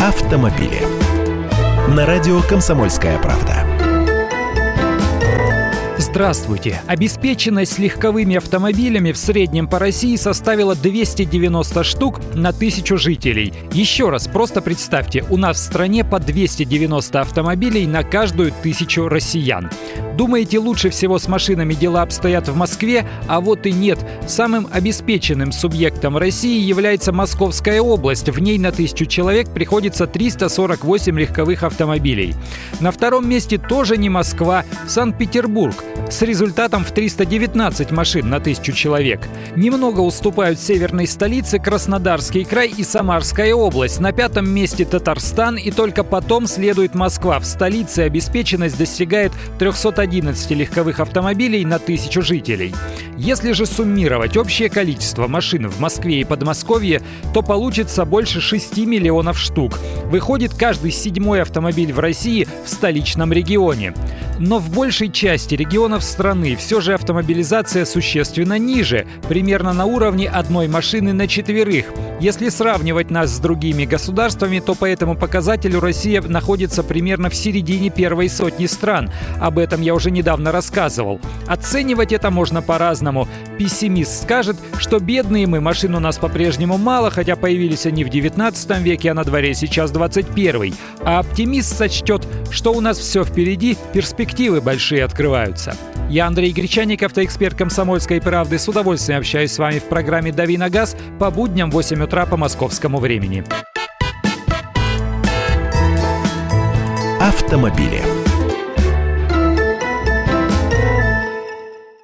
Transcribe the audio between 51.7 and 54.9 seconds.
тысячу жителей. Если же суммировать общее